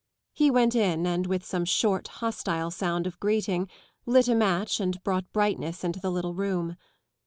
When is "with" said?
1.27-1.45